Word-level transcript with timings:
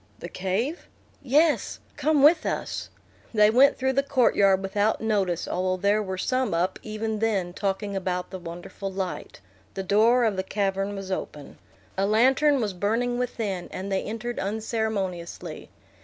"The 0.17 0.29
cave?" 0.29 0.87
"Yes. 1.21 1.77
Come 1.95 2.23
with 2.23 2.43
us." 2.43 2.89
They 3.35 3.51
went 3.51 3.77
through 3.77 3.93
the 3.93 4.01
court 4.01 4.35
yard 4.35 4.63
without 4.63 4.99
notice, 4.99 5.47
although 5.47 5.79
there 5.79 6.01
were 6.01 6.17
some 6.17 6.55
up 6.55 6.79
even 6.81 7.19
then 7.19 7.53
talking 7.53 7.95
about 7.95 8.31
the 8.31 8.39
wonderful 8.39 8.91
light. 8.91 9.41
The 9.75 9.83
door 9.83 10.23
of 10.23 10.37
the 10.37 10.43
cavern 10.43 10.95
was 10.95 11.11
open. 11.11 11.59
A 11.99 12.07
lantern 12.07 12.59
was 12.59 12.73
burning 12.73 13.19
within, 13.19 13.67
and 13.69 13.91
they 13.91 14.01
entered 14.01 14.39
unceremoniously. 14.39 15.69